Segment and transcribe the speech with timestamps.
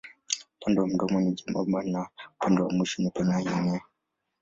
[0.57, 3.81] Upande wa mdomo ni nyembamba na upande wa mwisho ni pana yenye.